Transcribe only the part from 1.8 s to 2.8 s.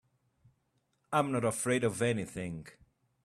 of anything.